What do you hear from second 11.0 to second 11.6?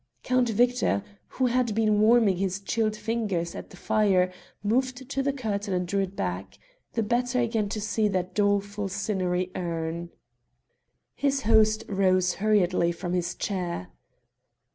His